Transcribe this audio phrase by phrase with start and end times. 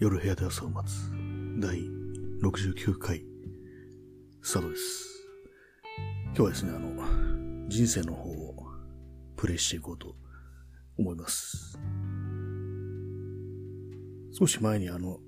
[0.00, 1.12] 夜部屋で朝を待つ
[1.58, 1.78] 第
[2.42, 3.22] 69回
[4.40, 5.28] スタートです。
[6.28, 8.54] 今日はですね、あの、人生の方を
[9.36, 10.16] プレイしていこうと
[10.98, 11.78] 思います。
[14.32, 15.18] 少し前にあの、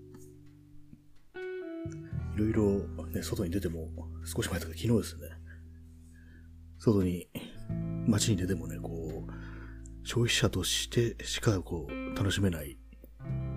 [2.34, 2.62] いろいろ
[3.08, 3.90] ね、外に出ても、
[4.24, 5.28] 少し前とか昨日ですね、
[6.78, 7.28] 外に、
[8.06, 12.78] 街に出てもね、こう、消費者としてしかこう、楽しめない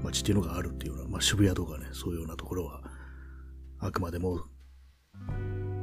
[0.06, 2.82] 街っていうのがあるっていうような、まあ渋谷とかね、そういうようなところは、
[3.80, 4.46] あくまでも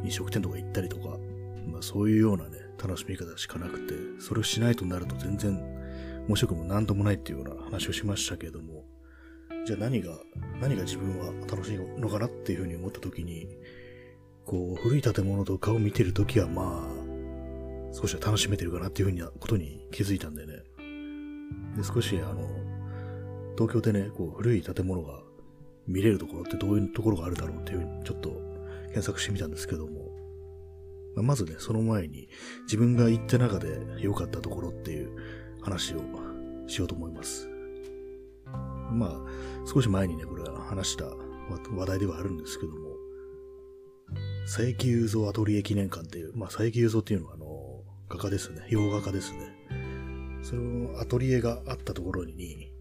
[0.05, 1.19] 飲食店とか行ったりとか、
[1.67, 5.61] まあそういうようなね、楽しみ方しかなくて、それをしないとなると全然
[6.29, 8.85] 面白くもなんともないっていうような話をしましたけれども、
[9.65, 10.19] じゃあ何が、
[10.61, 13.47] 何が自分は楽しいのかなっていうふうに思った時に、
[14.45, 20.55] こう、古い建物とかを見てるときはまあ、少しは楽しめてるかなっていうふうなことに気づいたんでね。
[21.77, 22.49] で、少しあの、
[23.57, 25.23] 東京でね、こう、古い建物が
[25.87, 28.31] 見れるところってどういうところがあるだろうっていうふうにちょっと
[28.87, 30.11] 検索してみたんですけども、
[31.15, 32.29] まあまずね、その前に
[32.63, 35.11] 自分が行った中で良かったところっていう
[35.61, 36.03] 話を
[36.67, 37.49] しようと思います。
[38.93, 39.21] まあ、
[39.67, 42.93] 少し前にね、これは話した話題ではあるんですけども、
[44.45, 49.39] 佐伯雄三アトリエ記念館っていう、まあ佐伯雄三っていうのはあの、画家ですね、洋画家ですね。
[50.43, 52.72] そのアトリエがあったところに、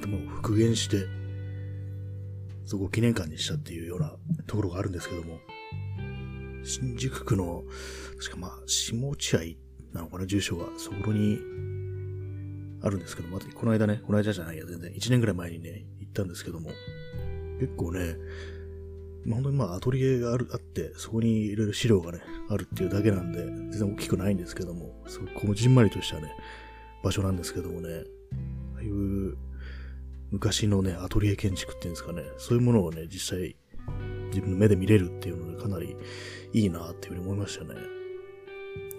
[0.00, 1.06] 建物を復元して、
[2.64, 4.14] そこを記念館にしたっていうような
[4.46, 5.38] ところがあるんですけども、
[6.64, 7.62] 新宿区の、
[8.18, 9.40] 確かまあ、下落合
[9.92, 11.38] なのかな、住所が、そこに、
[12.82, 16.70] あるんですけども、この間ね、この間じゃないや、全然、1年ぐらい前にね、行ったんですけども、
[17.60, 18.16] 結構ね、
[19.24, 26.30] まあ、本当にまあ、アトリエがある、あって、そこにいろいろ資料がね、あるっていうだけなんで、全然大きくないんですけども、すごくこじんまりとしたね、
[27.02, 28.04] 場所なんですけどもね、
[28.74, 29.23] ああいう、
[30.34, 33.54] 昔のね、アトリエ建築っていうんですかね、そういうものをね、実際、
[34.30, 35.96] 自分の目で見れるっていうので、かなり
[36.52, 37.74] いいなっていうふうに思いましたね。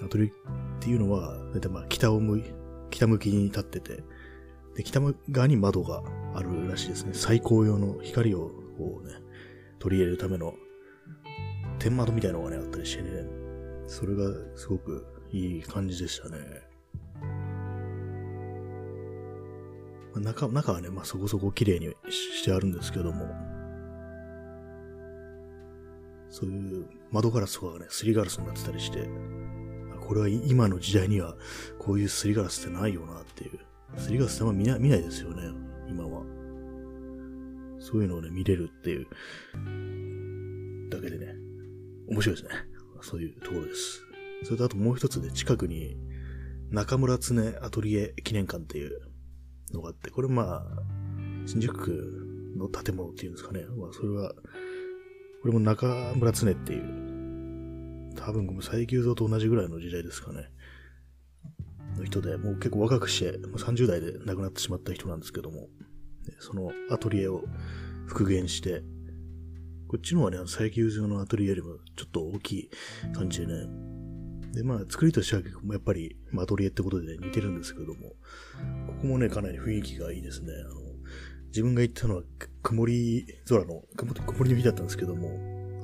[0.02, 0.32] アトリエっ
[0.80, 2.44] ていうのは、だいたいまあ、北を向い、
[2.90, 4.02] 北向きに立ってて、
[4.78, 6.04] で、北側に窓が
[6.36, 7.12] あるらしいですね。
[7.14, 9.16] 最高用の光を、こうね、
[9.80, 10.54] 取り入れるための
[11.80, 13.10] 天窓みたいなのがね、あったりしてね、
[13.88, 14.24] それが
[14.56, 16.38] すごくいい感じでしたね。
[20.20, 23.28] 中、中はね、まあそこそこ綺麗にしてあるんですけども、
[26.30, 29.08] そういう窓ガラスとかがね、すりガラスになってたりして、
[30.06, 31.36] これは今の時代には
[31.80, 33.60] こういうすりガラスってないよなっていう。
[33.98, 35.44] すりガラスってあんま見ない見ないですよね、
[35.88, 36.24] 今は。
[37.80, 39.08] そういうのをね、見れるっていう
[40.90, 41.36] だけでね、
[42.10, 42.50] 面白いですね。
[43.02, 44.02] そういうところです。
[44.44, 45.98] それとあともう一つで、近くに
[46.70, 49.00] 中村常アトリエ記念館っていう
[49.76, 50.66] のがあって、これまあ、
[51.46, 53.64] 新宿区の建物っていうんですかね。
[53.78, 54.34] まあ、それは、
[55.42, 60.50] これも中村常っていう、多分佐伯雄三と同じぐらいの時代ですかね。
[61.98, 65.68] の人で、もう結構若くして、もう30代で亡くなってしまった人なんですけども、
[66.40, 67.44] そのアトリエを
[68.08, 68.84] 復元して、
[69.88, 72.70] こっちの方はね、佐伯雄三のアトリエよりもちょっと大きい
[73.14, 74.05] 感じでね。
[74.56, 78.14] で、まあ、作りとしては結構やっぱり、まあ、アトリエってことで、ね、似てるんですけども、
[78.88, 80.54] ここもね、かなり雰囲気がいいですね。
[80.54, 80.82] あの、
[81.48, 82.24] 自分が行ったのは、
[82.64, 85.30] 曇り空の、曇りの日だったんですけども、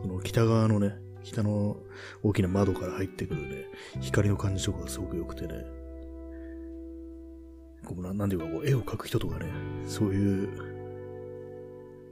[0.02, 1.78] その北側のね、北の
[2.24, 3.66] 大きな窓から入ってくるね、
[4.00, 5.66] 光の感じとかがすごく良くてね、
[7.86, 9.46] こうななんていうか、こう、絵を描く人とかね、
[9.86, 10.50] そういう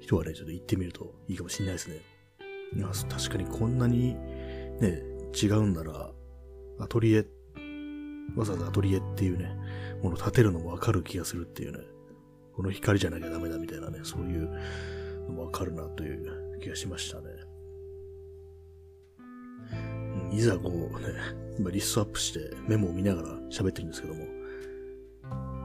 [0.02, 2.02] 人はね、ちょっと行ってみるといいかもしれないですね。
[2.76, 4.16] いや、確かにこんなに
[4.80, 5.02] ね、
[5.42, 6.12] 違うんなら、
[6.80, 7.26] アトリエ、
[8.36, 9.56] わざわざアトリエっていうね、
[10.02, 11.80] ものを建てるのもわかる気がするっていうね、
[12.56, 14.50] この光じゃなきゃダメだみたいなね、そういう
[15.28, 17.26] のもわかるなという気がしましたね。
[17.34, 17.50] うん
[20.32, 21.08] いざこうね、
[21.58, 24.26] 今リストアップしてメモを見ながら喋ってるんですけども、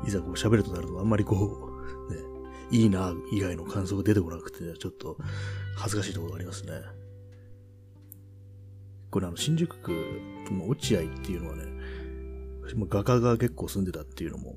[0.07, 1.71] いざこう喋るとなるとあんまりこ
[2.09, 2.21] う、ね、
[2.71, 5.19] いいな以外の感想が出てこなくて、ちょっと
[5.77, 6.73] 恥ずかしいところがありますね。
[9.15, 9.93] これあの、新宿区
[10.51, 11.63] の落合っていうのはね、
[12.65, 14.57] 私も画家が結構住んでたっていうのも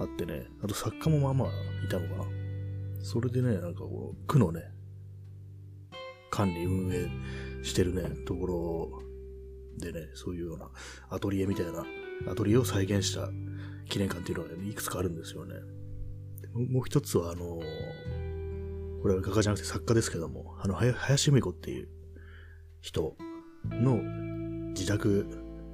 [0.00, 1.48] あってね、あと作家もまあまあ
[1.84, 2.24] いたのかな。
[3.02, 4.62] それでね、なんかこう、区のね、
[6.30, 7.08] 管理運営
[7.64, 9.02] してるね、ところ
[9.76, 10.70] でね、そういうような
[11.10, 11.84] アトリエみたいな、
[12.30, 13.28] アトリエを再現した
[13.88, 15.56] 記念館っていうのがね、いくつかあるんですよね。
[16.54, 17.58] もう一つは、あの
[19.02, 21.88] これは画家じゃなくて作家ですけども、あの、林美子っていう
[22.80, 23.16] 人
[23.70, 24.00] の
[24.72, 25.26] 自宅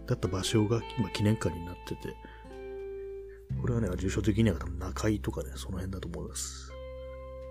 [0.07, 2.17] だった場所が今記念館になってて、
[3.61, 6.73] これはね、住所的には多分中井とかね、その辺だと思います。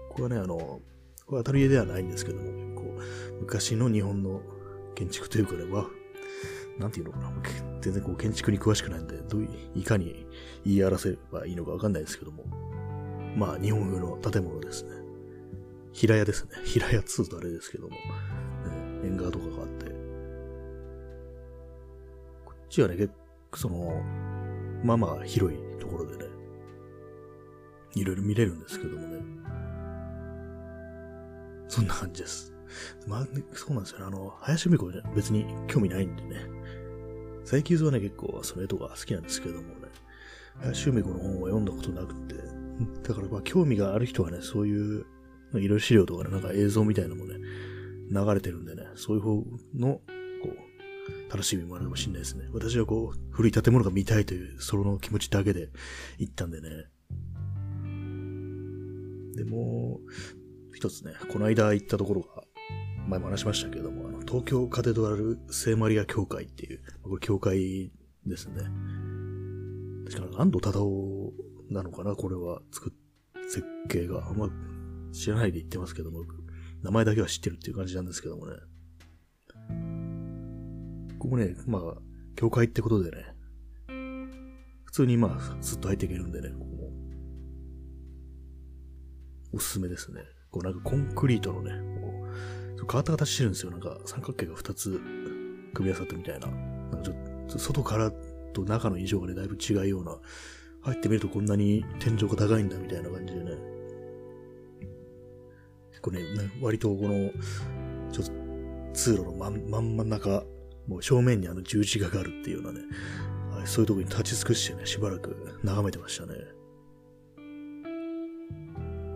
[0.10, 0.82] ここはね、あの、
[1.26, 3.00] これアトリエではないんですけども、結構、
[3.42, 4.42] 昔の日本の
[4.96, 5.88] 建築というかね、は、
[6.78, 7.32] なんていうのかな、
[7.82, 10.26] 全然こう建築に詳しくないんで、どういかに
[10.66, 12.46] 言い表せばいいのかわかんないですけども、
[13.36, 14.92] まあ、日本風の建物ですね。
[15.94, 16.52] 平屋ですね。
[16.66, 17.98] 平屋2とあれですけども、ね、
[19.06, 19.91] 縁側とかがあって、
[22.72, 23.14] ちはね、結
[23.52, 24.02] 構その、
[24.84, 26.26] まあまあ広いところでね、
[27.96, 29.22] いろいろ見れるんですけどもね。
[31.68, 32.54] そんな感じです。
[33.08, 34.06] まあ、ね、そうなんですよね。
[34.06, 36.46] あの、林美子はね、別に興味ないんでね。
[37.44, 39.68] 最近はね、結構その絵とか好きなんですけどもね。
[40.62, 42.36] 林美子の本は読んだことなくて。
[43.04, 45.06] だからまあ興味がある人はね、そういう、
[45.54, 47.36] いろいろ資料とかね、なんか映像みたいなのもね、
[48.12, 49.44] 流れてるんでね、そういう方
[49.76, 50.00] の、
[51.30, 52.50] 楽しみもあるかもしれないですね。
[52.54, 55.70] 私はこう、古い建物が見たいという、その気持ちだけで
[56.18, 56.70] 行ったんでね。
[59.36, 60.00] でも、
[60.74, 62.44] 一つね、この間行ったところが、
[63.08, 67.92] 前も話しましたけども、あの東京カテドラル聖マリア教会っていう、これ教会
[68.26, 68.64] ですね。
[70.10, 71.34] 確か安藤忠夫
[71.70, 72.94] なのかなこれは、作、
[73.48, 74.28] 設計が。
[74.28, 74.50] あんま
[75.12, 76.24] 知らないで言ってますけども、
[76.84, 78.54] 名前だけは知ってるっていう感じなんですけどもね。
[81.22, 81.82] ここね、まあ、
[82.36, 83.18] 教会ってことでね、
[84.86, 86.90] 普通にまあ、ずっと入っていけるんでね、ここも。
[89.54, 90.22] おすすめですね。
[90.50, 93.72] こうなんかコンクリートのね、こう変わった形してるんですよ。
[93.72, 95.00] なんか三角形が2つ
[95.76, 96.48] 組み合わさってみたいな。
[96.48, 97.16] なんかちょっ
[97.48, 98.12] と外から
[98.54, 100.18] と中の印象がね、だいぶ違うような。
[100.82, 103.52] 入ってみるとこんなに天井が高いんだみたいな感じでね。
[105.92, 106.24] 結構ね、
[106.60, 107.30] 割とこの、
[108.12, 108.32] ちょっと
[108.94, 110.44] 通路の真ん真ん中、
[110.92, 112.86] もう正面にあの十字架があるっていうようなね、
[113.64, 116.34] そういうとこに立ち尽くしてね、しばらく眺めてましたね。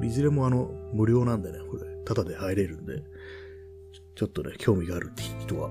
[0.01, 3.03] いずれもあの、無料なんでね、これ、タダで入れるんで、
[4.15, 5.69] ちょっとね、興味があるって人は、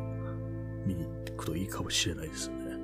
[0.85, 2.77] 見に行くといいかもしれないですよね。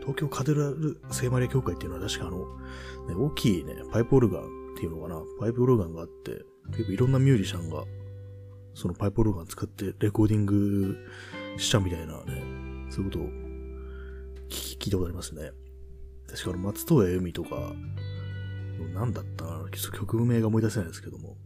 [0.00, 4.46] 東京カテラル聖マリア教会っていうのは確かあの、ね、大きいね、パイプオルガンっ
[4.78, 7.84] ていうのかな、パイプオルガンがあって、結構いろんなミュージシャンが、
[8.72, 10.96] そのパイプオルガン使ってレコーディング
[11.58, 12.42] したみたいなね、
[12.90, 13.28] そういうことを
[14.48, 15.50] 聞いたことありますね。
[16.28, 17.72] 確かあの、松任谷由実とか、
[18.94, 21.36] 何だったな曲名が思い出せないですけども。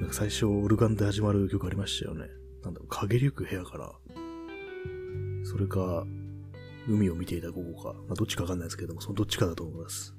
[0.00, 2.26] なんか最初、オルガンで始まる曲ありましたよね。
[2.64, 3.92] なんだろう、陰りゆく部屋から。
[5.44, 6.06] それか、
[6.88, 7.92] 海を見ていた午後か。
[8.08, 10.14] まあ、どっちかわかんないですけども、そのどっちかだと思います。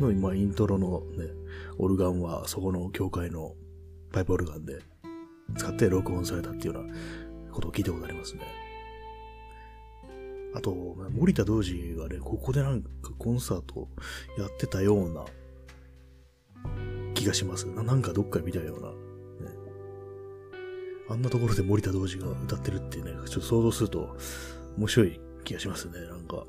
[0.00, 1.26] の、今、イントロのね、
[1.78, 3.54] オルガンは、そこの教会の
[4.12, 4.78] パイプオルガンで
[5.56, 6.94] 使って録音されたっていうような
[7.52, 8.42] ことを聞いたことありますね。
[10.54, 12.88] あと、森田道二がね、ここでなんか
[13.18, 13.88] コンサート
[14.36, 15.24] やってたような
[17.14, 17.66] 気がします。
[17.66, 18.96] ななんかどっか見たような、ね。
[21.08, 24.16] あんなところで森田道二が歌ってるってね、ちょっと想像すると
[24.76, 26.00] 面白い気がしますね。
[26.00, 26.44] なんか、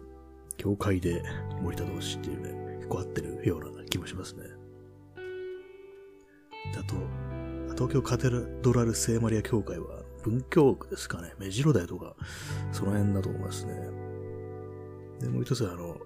[0.57, 1.23] 教会で
[1.61, 4.45] 森田道二っていうね、結構合ってるような気もしますね。
[6.79, 6.95] あと、
[7.81, 8.29] 東京カテ
[8.61, 11.33] ドラル聖マリア教会は文京区ですかね。
[11.39, 12.15] 目白台とか、
[12.71, 13.73] その辺だと思いますね。
[15.19, 15.97] で、もう一つはあの、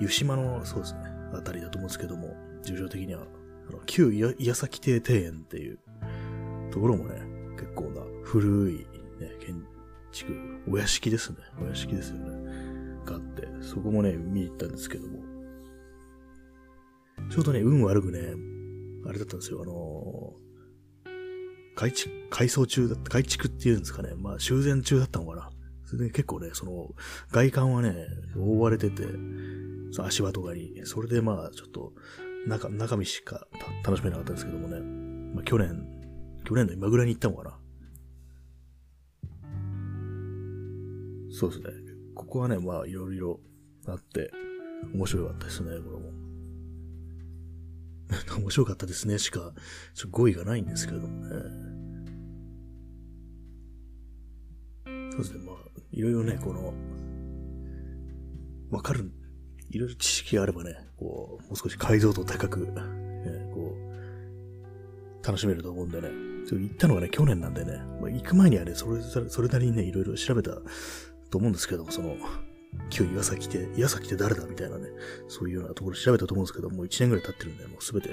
[0.00, 1.02] 湯島の、そうですね、
[1.32, 3.28] あたりだと思うんですけども、重症的には、
[3.68, 5.78] あの旧矢崎邸庭園っていう
[6.72, 7.22] ところもね、
[7.56, 8.74] 結構な古い、
[9.20, 9.64] ね、建
[10.10, 10.32] 築、
[10.68, 11.36] お屋敷ですね。
[11.62, 13.04] お屋敷ですよね。
[13.06, 15.20] があって、そこもね、見に行ったんですけども、
[17.30, 18.57] ちょうどね、運悪くね、
[19.06, 20.48] あれだったんですよ、あのー
[21.78, 24.10] 改築、改装中だった、改築っていうんですかね。
[24.16, 25.50] まあ、修繕中だったのかな。
[25.84, 26.90] それで結構ね、その、
[27.30, 27.94] 外観はね、
[28.36, 29.04] 覆われてて、
[29.92, 31.92] その足場とかに、それでまあ、ちょっと、
[32.48, 33.46] 中、中身しか
[33.84, 34.80] 楽しめなかったんですけどもね。
[35.36, 35.86] まあ、去年、
[36.44, 37.58] 去年の今ぐらいに行ったのかな。
[41.30, 41.68] そうですね。
[42.16, 43.38] ここはね、まあ、いろいろ
[43.86, 44.32] あって、
[44.92, 46.27] 面白かったですね、これも。
[48.38, 49.52] 面白かったですねしか、
[49.94, 51.78] ちょっ語彙がないんですけれどもね。
[55.12, 55.56] そうですね、まあ、
[55.92, 56.72] いろいろね、この、
[58.70, 59.10] わかる、
[59.70, 62.72] いろいろ知識があればね、こう、もう少し解像度高く、ね、
[63.52, 63.76] こ
[65.22, 66.08] う、楽しめると思うんでね。
[66.50, 70.52] 行ったのがね、去年なんでね、まあ、行く前にはね、それ、それなりにね、いろいろ調べた
[71.30, 72.16] と思うんですけども、その、
[72.96, 74.88] 今日岩崎って、岩崎って誰だみたいなね、
[75.28, 78.10] そういうようなところ調べたと思うんですけど、もう1年ぐらい経ってるんで、もうすべて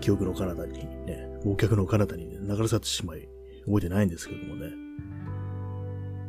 [0.00, 3.28] 記憶の彼方にね、忘却の彼方に、ね、流れ去ってしまい、
[3.66, 4.70] 覚えてないんですけどもね。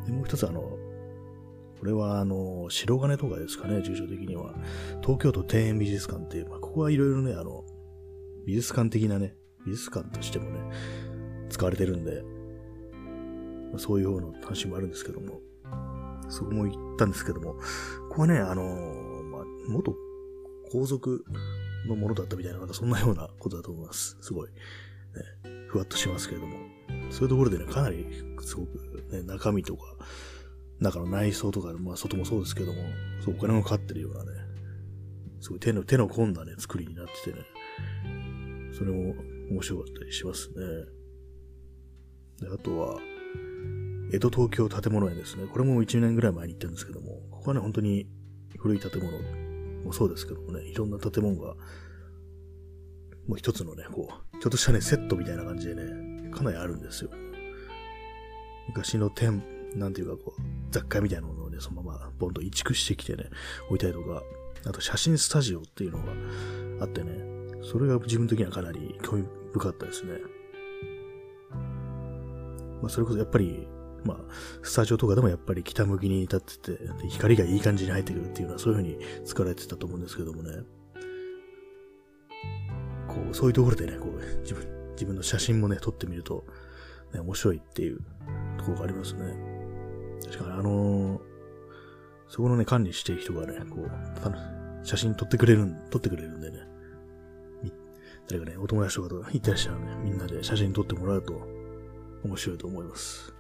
[0.05, 0.61] で、もう一つあの、
[1.79, 4.53] これは、あの、白金とかですかね、住所的には。
[5.01, 7.63] 東京都庭園美術館っていう、まあ、ここはいろいろね、あの、
[8.45, 9.35] 美術館的なね、
[9.65, 10.59] 美術館としてもね、
[11.49, 12.21] 使われてるんで、
[13.71, 15.39] まあ、そういう方の話もあるんですけども、
[16.29, 17.53] そこも言ったんですけども、
[18.09, 18.63] ここはね、あの、
[19.24, 19.93] まあ、元
[20.71, 21.24] 皇族
[21.88, 24.17] のものだったみたいな、なんかそんなようなことだと思います。
[24.21, 24.55] すごい、ね、
[25.67, 26.55] ふわっとしますけれども。
[27.12, 28.05] そういうところでね、かなり、
[28.41, 29.83] すごく、ね、中身とか、
[30.79, 32.81] 中の内装とか、まあ外もそうですけども、
[33.24, 34.29] そうお金がかかってるようなね、
[35.41, 37.45] すごい手の、手の込んだね、作りになっててね、
[38.77, 39.15] それも
[39.51, 40.55] 面白かったりしますね。
[42.41, 43.00] で、あとは、
[44.11, 45.45] 江戸東京建物園ですね。
[45.45, 48.07] これも1年ぐらい前に行ったんですけども、ここはね、本当に
[48.57, 49.11] 古い建物
[49.85, 51.53] もそうですけどもね、いろんな建物が、
[53.27, 57.11] もう一つのね、こう、ちょっとしたね、セットみたいな感じでね、かなりあるんですよ。
[58.67, 59.43] 昔の店、
[59.75, 63.25] なんていうかこう、雑貨みたいなものをね、そのままボンと移築してきてね、
[63.67, 64.23] 置いたりとか、
[64.65, 66.05] あと写真スタジオっていうのが
[66.81, 67.11] あってね、
[67.61, 70.13] それが自分的にはかなり興味深かったですね。
[72.81, 73.67] まあ、それこそやっぱり、
[74.03, 74.17] まあ、
[74.63, 76.79] スタジオとかでもやっぱり北向きに立ってて、
[77.09, 80.51] 光がいい感じに入ってくるっていうのはそういう風に作られてたと思うんですけどもね。
[83.07, 86.45] こう、そういうところでね、こう、自分、自分の写真もね、撮ってみると、
[87.13, 87.99] ね、面白いっていう
[88.57, 89.33] ところがありますね。
[90.25, 91.21] 確かにあのー、
[92.27, 96.69] そこのね、管理してる人がね、こう、写真撮ってくれる、撮ってくれるんでね、
[98.29, 101.33] 誰かね、お友達とかと行ったりしたらね、みんなで写真撮ってもらうと
[102.23, 103.33] 面白いと思います。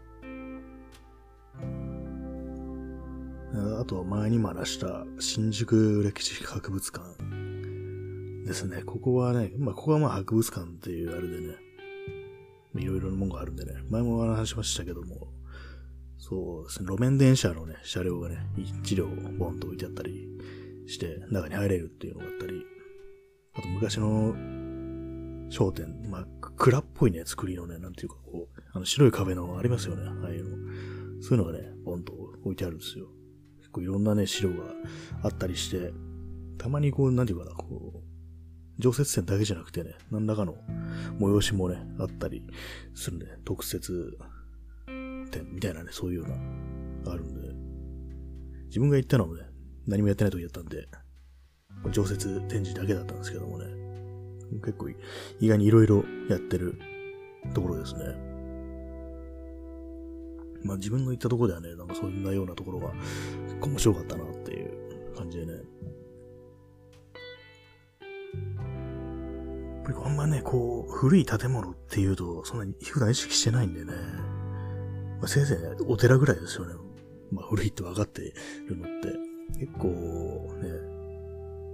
[3.79, 7.03] あと前にも話した新宿歴史博物館
[8.45, 8.83] ですね。
[8.83, 11.55] ここはね、まあ、ここはまあ博物館っていうあれでね、
[12.75, 15.27] いろいろなものがあるんでね、前も話しましたけども、
[16.17, 20.27] そうですね、路面電車のね、車両がね、一両ボンと置いてあったり
[20.87, 22.65] して、中に入れるっていうのがあったり、
[23.55, 24.35] あと昔の
[25.49, 30.68] 商店、まあ、蔵っぽいね、作りのね、なんていうかこう、あの白い壁のありますよね、ああいうの。
[31.21, 33.07] そういうのがね、ボンと置いてあるんですよ。
[33.57, 34.55] 結構いろんなね、白が
[35.23, 35.93] あったりして、
[36.57, 38.09] たまにこう、なんていうかな、こう、
[38.79, 40.55] 常設店だけじゃなくてね、何らかの
[41.19, 42.45] 催しもね、あったり
[42.95, 44.17] するんで、特設
[44.87, 47.41] 店みたいなね、そういうような、あるんで、
[48.67, 49.43] 自分が行ったのもね、
[49.87, 50.87] 何もやってない時だったんで、
[51.91, 53.65] 常設展示だけだったんですけどもね、
[54.61, 54.89] 結構
[55.39, 56.79] 意外に色々やってる
[57.53, 58.28] ところですね。
[60.63, 62.91] まあ自分の行ったところではね、なんかそんなようなところが
[63.47, 65.53] 結構面白かったなっていう感じでね。
[70.05, 73.93] あんまね、こう、古い建物っていうと、そんなに普段意識してないんでね。
[75.19, 76.75] まあ、せいぜいお寺ぐらいですよね。
[77.31, 78.33] まあ、古いって分かって
[78.67, 79.29] るのって。
[79.59, 80.69] 結構、ね、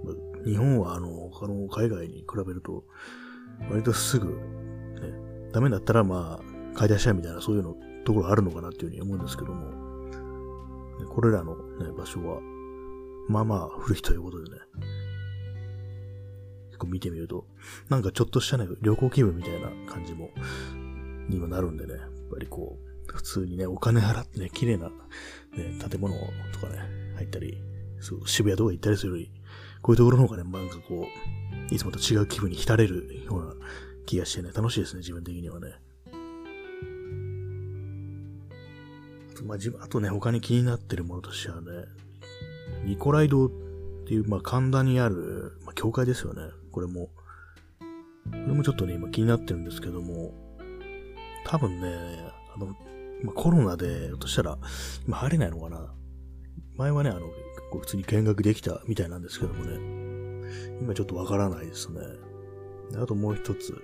[0.04, 2.84] まあ、日本はあの、他の海外に比べると、
[3.70, 7.76] 割とすぐ、ね、ダメだったらまあ、買い出しちゃうみたいなそういうの、
[8.06, 9.66] ところあるのかなっていうふうに思うんですけども、
[11.14, 12.40] これらのね、場所は、
[13.28, 14.58] まあまあ古いということでね、
[16.68, 17.46] 結構見てみると、
[17.88, 20.30] なんかちょっとしたね、旅行気分みたいな感じも、
[21.28, 24.94] にもなるんでね、やっぱりこう、普通にね、お金払ってね、綺麗な、ね、
[25.90, 26.14] 建物
[26.52, 26.78] とかね、
[27.16, 27.58] 入ったり、
[28.00, 29.30] そう渋谷とか行ったりするより、
[29.82, 31.06] こういうところの方がね、なんかこ
[31.70, 33.54] う、いつもと違う気分に浸れるような
[34.04, 35.85] 気がしてね、楽しいですね、自分的にはね。
[39.46, 41.70] まあ、自分、あとね、他に気になってるものとしてはね、
[42.84, 43.50] ニコライ堂っ
[44.06, 46.42] ていう、まあ、神田にある、まあ、教会ですよね。
[46.72, 47.10] これも。
[48.30, 50.34] これもちょっとね、今気になってるんですけども、
[51.44, 51.88] 多分ね、
[52.54, 52.66] あの、
[53.22, 54.58] まあ、コロナで、ひとしたら、
[55.06, 55.92] 今入れないのかな
[56.76, 57.20] 前はね、あの、
[57.72, 60.48] 普通に見学できたみたいなんですけどもね、
[60.80, 62.00] 今ちょっとわからないですね。
[62.96, 63.74] あともう一つ、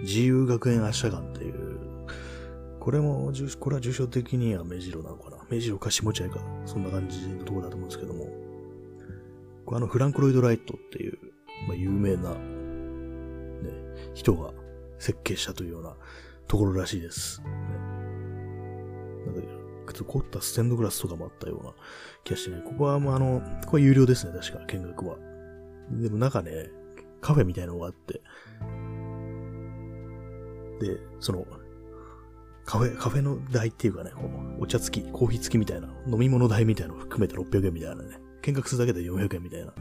[0.00, 1.78] 自由学園足社館っていう、
[2.86, 5.38] これも、これは重症的には目白なのかな？
[5.50, 8.28] 目白か下茶屋か、そんな感じのところだと思うんですけども、
[9.72, 11.18] あの、フランク・ロイド・ライトっていう、
[11.66, 12.38] まあ、有名な、ね、
[14.14, 14.52] 人が
[15.00, 15.96] 設計したというような
[16.46, 17.40] ところらしいです。
[17.40, 17.48] ね。
[19.26, 21.74] なんか、凝ったステンドグラスとかもあったような
[22.22, 25.16] 気がしてね、ここはもうあの、ここは有料ですね、確か、見学は。
[25.90, 26.70] でも中ね、
[27.20, 28.22] カフェみたいなのがあって、
[30.80, 31.44] で、その、
[32.66, 39.72] カフェ、カフェの代っていうかね、こうお茶付き、コーヒー付きみたいな、飲み物代みたいなの含めて600円みたいなね、見学するだけで400円みたいな、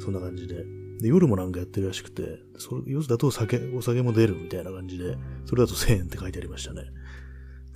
[0.00, 0.64] そんな感じで。
[1.00, 6.82] で、夜もなんかやってるらしくて、それ、夜だと酒、お酒も出るみたいな感じで、それだと1000円って書いてありましたね。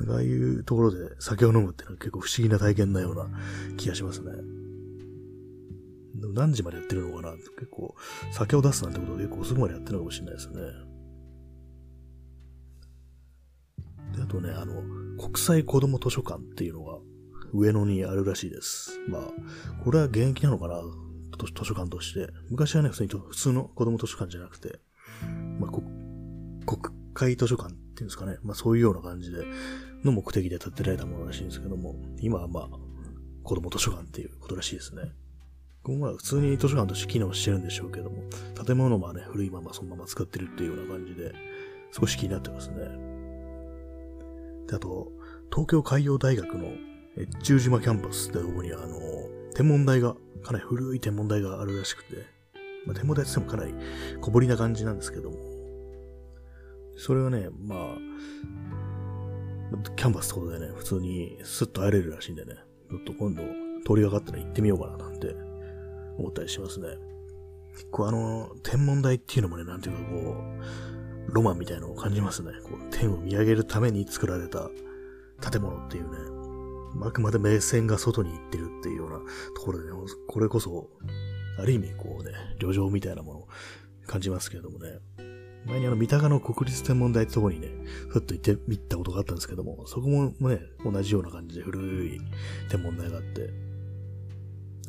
[0.09, 3.31] ああいうところで酒を飲むってのは結構不思議な体験なような
[3.77, 4.33] 気がしますね。
[6.35, 7.95] 何時までやってるのかな結構、
[8.31, 10.61] 酒を出すなんてことは結構遅くまでやってるのかもしれないですね。
[14.21, 14.83] あとね、あの、
[15.19, 16.99] 国際子供図書館っていうのが
[17.53, 18.99] 上野にあるらしいです。
[19.09, 19.23] まあ、
[19.85, 20.83] これは現役なのかな？
[21.39, 22.29] 図書館として。
[22.51, 24.81] 昔はね、普通に普通の子供図書館じゃなくて、
[25.59, 25.87] まあ、国
[27.15, 28.37] 会図書館っていうんですかね。
[28.43, 29.45] まあ、そういうような感じで、
[30.05, 32.79] の目的で建てられたものらしいんですけども、今はまあ、
[33.43, 35.13] 子供図書館っていうことらしいですね。
[35.83, 38.23] ここは普通に図書館として機能してるんでしょうけども、
[38.65, 41.35] 建物もね、古いままそのまま使ってるっていうような感じで、
[41.91, 42.77] 少し気になってますね。
[44.73, 45.13] で、あと、
[45.51, 46.69] 東京海洋大学の
[47.19, 48.99] 越中島キャンパスってとこにあの、
[49.55, 52.17] 天文台が、かなり古い天文台があるらしくて、
[52.87, 53.75] まあ、天文台って言ってもかなり
[54.21, 55.37] 小ぶりな感じなんですけども、
[56.97, 57.99] それはね、まあ、
[59.95, 62.55] キャンバスってことでね、普通にスッと入れるらしいんでね、
[62.91, 63.43] ちょっと今度
[63.87, 65.35] 通りがかったら行ってみようかななんて
[66.19, 66.89] 思ったりしますね。
[67.75, 71.02] 結構あの、天文台っていうのもね、なんていうかこう、
[71.33, 72.53] ロマンみたいなのを感じますね。
[72.63, 74.69] こう天を見上げるために作られた
[75.51, 79.19] 建物っていうね、あくまで目線が外に行ってるっていうような
[79.57, 79.93] ところでね、
[80.29, 80.91] これこそ、
[81.59, 83.49] ある意味こうね、旅情みたいなものを
[84.07, 84.99] 感じますけれどもね。
[85.65, 87.69] 前にあの、三鷹の国立天文台ってとこにね、
[88.09, 92.21] ふっと行ってみたことがあったんですけども、そこもね、同じような感じで古い
[92.69, 93.51] 天文台があって、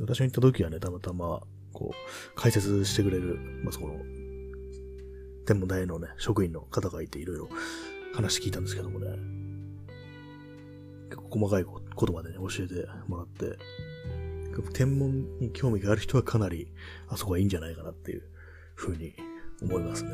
[0.02, 1.42] 私が行った時はね、たまたま、
[1.74, 4.00] こう、解説してくれる、まあ、その、
[5.46, 7.50] 天文台のね、職員の方がいていろいろ
[8.14, 9.08] 話聞いたんですけどもね、
[11.10, 13.58] 結構細かいことまでね、教えてもらって、
[14.74, 16.72] 天文に興味がある人はかなり、
[17.08, 18.24] あそこはいいんじゃないかなっていう
[18.76, 19.14] 風に
[19.62, 20.10] 思いますね。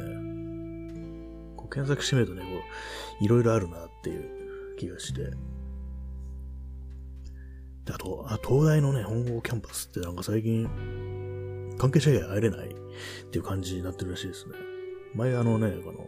[1.57, 2.47] こう検索してみるとね、こ
[3.21, 5.31] う、いろいろあるなっていう気がして。
[7.85, 10.67] であと、あ、東大のね、本郷キャンパスってなんか最近、
[11.77, 12.73] 関係者以外入れないっ
[13.31, 14.55] ていう感じになってるらしいですね。
[15.15, 16.07] 前あのね、この、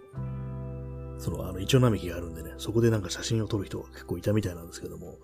[1.19, 5.17] その、あの、イチョウ並木があるんでね、そこでなんか写真を撮る人が結構いたみたいなんですけども、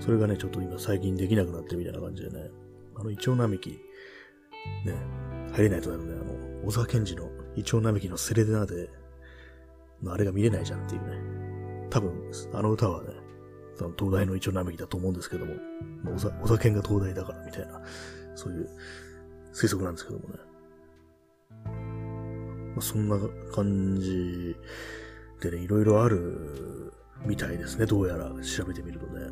[0.00, 2.50] それがね、ちょっと今最近できなくなってみたいな感じでね、
[2.96, 3.78] あの、イチョウ並木、ね、
[5.52, 8.90] 入れないとなるね、あの、小沢健二のイチョウ並木のセレデナで、
[10.02, 11.88] のあれが見れないじゃんっていうね。
[11.90, 12.12] 多分、
[12.54, 13.10] あの歌はね、
[13.74, 15.54] その東大のイチョウ並木だと思うんですけども、
[16.04, 17.82] まあ、小沢健が東大だからみたいな、
[18.34, 18.70] そういう
[19.52, 20.49] 推測なんですけどもね。
[22.80, 23.18] まあ、そんな
[23.52, 24.56] 感じ
[25.42, 26.94] でね、いろいろある
[27.26, 29.26] みたいですね、どうやら調べてみるとね。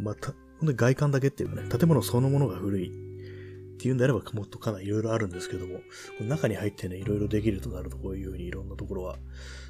[0.00, 9.18] また、ほんで外観だけっていうかね、建物そのものが古いっていうんであればもっとかなりいろいろあるんですけども、この中に入ってね、いろいろできるとなるとこういうふうにいろんなところは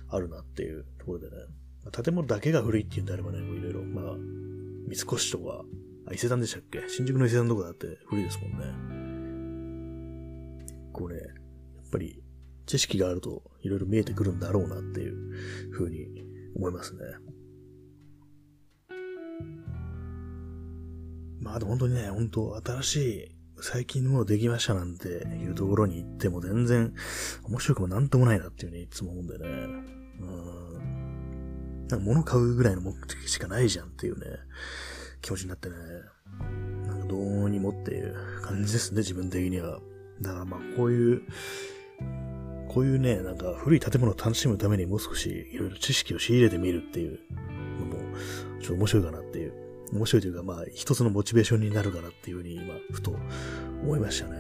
[0.09, 1.33] あるなっていうところでね、
[1.91, 4.15] 建物だけが古いっていうんであればね、いろいろ、まあ、
[4.87, 5.65] 三越とか、
[6.07, 6.85] あ、伊勢丹でしたっけ？
[6.89, 8.95] 新宿の伊勢丹とかだって古いですもんね。
[10.93, 11.19] こうね、
[11.85, 12.23] っぱり
[12.67, 15.15] 知識があるといろいろ見えてくるんだろうなっていう
[15.71, 16.07] ふうに
[16.57, 17.01] 思いますね。
[21.41, 26.95] まあ、でも本当にね、本当新しい最近のもうできましたなんていうところに行っても全然
[27.45, 29.47] 面白くもなんともないなっていうね、いつも思うんでね。
[30.21, 31.87] うん。
[31.89, 34.27] なんか物買うぐらいの目的しかないじゃんっていうね、
[35.21, 35.75] 気持ちになってね。
[36.87, 39.81] なんかどうにもっていう感じですね、自分的には。
[40.21, 41.23] だからまあこういう、
[42.75, 47.21] こういうね、なんか古い建物を楽しむためにもう少しいろいろ知識を仕入れてみるっていう
[47.79, 47.99] のも、
[48.61, 49.53] ちょっと面白いかなっていう
[49.93, 53.17] 面白いというか、まあ、一つのモチベーションになるかなっていうふうに今、ふと
[53.81, 54.35] 思いましたね。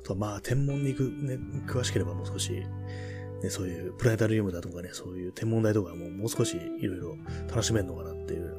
[0.00, 7.16] あとはまあ、天文に行く、ね、詳しければもう少し、ね、そういうプラネタリウムだとかね、そういう天文台とかももう少しいろいろ
[7.48, 8.56] 楽しめるのかなっていう、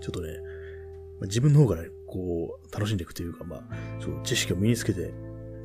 [0.00, 0.38] ちょっとね、
[1.22, 3.62] 自分の方からこう、楽しんでいくというか、まあ、
[4.00, 5.12] ちょっと知識を身につけて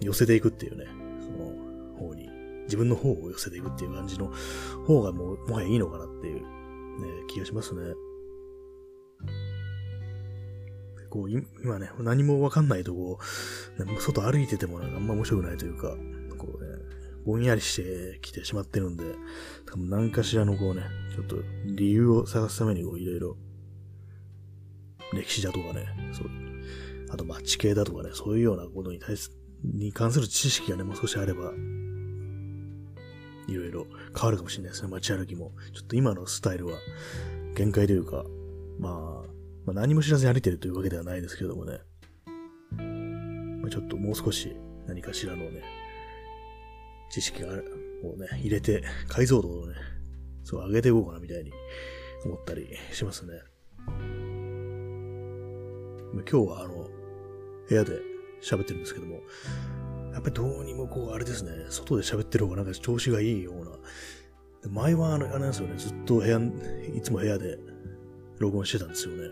[0.02, 0.86] 寄せていくっていうね、
[1.22, 2.30] その方に、
[2.66, 4.32] 自分の方を寄せていくっていう感じの
[4.86, 6.44] 方がもう、もはやいいのかなっていうね、
[7.28, 7.94] 気がしますね。
[11.10, 15.96] こう、今ね、何もわかんないとこう、外歩いててもあんま面白くないというか、
[16.38, 16.70] こうね、
[17.26, 19.04] ぼんやりしてきてしまってるんで、
[19.66, 20.84] 多分何かしらのこうね、
[21.14, 21.36] ちょっと
[21.66, 23.38] 理由を探すためにこういろいろ、
[25.14, 26.28] 歴史だとかね、そう、
[27.12, 29.32] あとまあ地形だとかね、そういうようなことに対す、
[29.64, 31.52] に関する知識がね、もう少しあれば、
[33.48, 35.52] いろいろ変わるかもしれないですね、街歩きも。
[35.74, 36.78] ちょっと今のスタイルは
[37.56, 38.26] 限界というか、
[38.80, 39.28] まあ、
[39.66, 41.80] まあ、何も知らずに歩いてるというわけではないですけどもね。
[43.62, 44.56] まあ、ちょっともう少し
[44.88, 45.62] 何かしらのね、
[47.12, 49.76] 知識があるをね、入れて、解像度をね、
[50.44, 51.52] そう上げていこうかなみたいに
[52.26, 53.34] 思ったりしますね。
[56.14, 56.90] 今日はあの、
[57.70, 58.11] 部屋で
[58.42, 59.22] 喋ってるんですけども、
[60.14, 63.72] やっぱりどうにもこう、あれですね、外で喋ってる方がなんか調子がいいような。
[64.70, 66.38] 前はあ、れなんですよね、ずっと部屋、
[66.96, 67.58] いつも部屋で
[68.40, 69.30] 録音してたんですよね。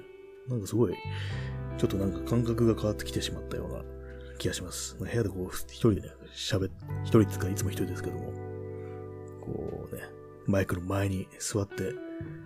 [0.48, 0.94] なんかすごい、
[1.78, 3.84] ちょっとなんか感覚が変わってきてしまったような
[4.38, 4.96] 気がします。
[4.98, 6.72] 部屋でこう、一人でね、喋っ、
[7.04, 8.34] 一人っていうかいつも一人ですけども、
[9.42, 10.02] こうね、
[10.48, 11.94] マイクの前に座って、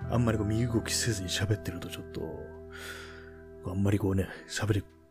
[0.10, 2.22] あんまりこう身動きせずに喋ってるとちょっと、
[3.66, 5.03] あんまりこうね、喋ること、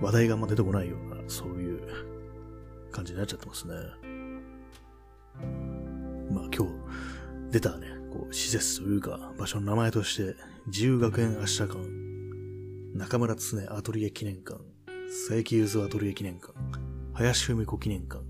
[0.00, 1.80] 話題があんま出てこないような、そういう
[2.92, 3.74] 感じになっちゃってますね。
[6.30, 6.72] まあ今日
[7.50, 11.78] 出たね、こう施設というか場所の名前として、自由学園明日館、
[12.94, 14.60] 中村常アトリエ記念館、
[15.06, 16.52] 佐伯ゆずアトリエ記念館、
[17.14, 18.22] 林文子記念館、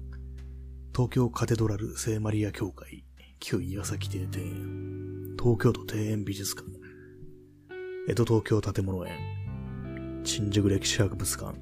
[0.94, 3.04] 東京カテドラル聖マリア教会、
[3.40, 6.68] 旧岩崎邸庭園、東京都庭園美術館、
[8.08, 9.37] 江戸東京建物園、
[10.24, 11.58] 新宿歴史博物館、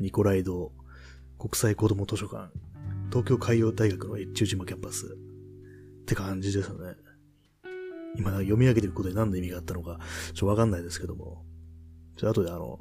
[0.00, 0.72] ニコライ堂、
[1.38, 2.50] 国際子ども図書館、
[3.10, 6.78] 東京海洋大学の越中島キャンパス、って感じですね。
[8.16, 11.44] 今読み上げてることで何の意味があったのか、ちょっとわかんないですけども、
[12.16, 12.78] じゃあ後であの、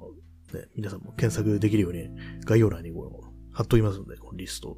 [0.53, 2.09] ね、皆さんも検索できるように
[2.45, 4.77] 概要欄にこう貼っときますんで、このリスト。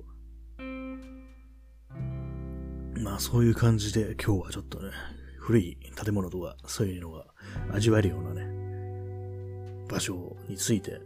[3.01, 4.89] まあそういう感じで今日はちょっとね、
[5.37, 7.25] 古い建物とかそういうのが
[7.71, 8.58] 味わえるようなね、
[9.89, 11.01] 場所について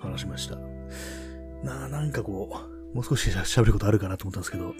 [0.00, 0.56] 話しました。
[1.62, 2.50] なあ、なんかこ
[2.92, 4.74] う、もう少し喋ることあるかなと思ったんですけど、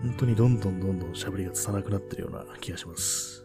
[0.00, 3.44] 本当にどんどんどんどん喋りが拙くなってるような気がします。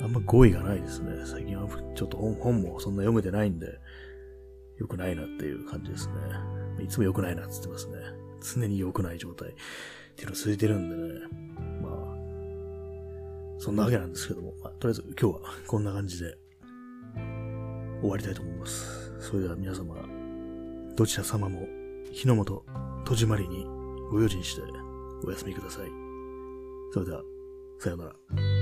[0.00, 1.26] あんま語彙がないですね。
[1.26, 3.78] 最近はちょっと本もそんな読めてないんで、
[4.78, 6.14] 良くないなっていう感じですね。
[6.82, 7.96] いつも良くないなって言ってますね。
[8.42, 9.52] 常に良くない状態っ
[10.16, 11.26] ていうの続いてるんでね。
[13.60, 16.34] そんなわけなんですけども、まあ、とりあえず今日はこんな感じで
[18.00, 19.12] 終わりたいと思います。
[19.20, 19.94] それでは皆様、
[20.96, 21.68] どちら様も
[22.10, 22.64] 日の元、
[23.04, 23.66] 戸締まりに
[24.10, 24.62] ご用心して
[25.26, 25.90] お休みください。
[26.94, 27.22] それでは、
[27.78, 28.59] さようなら。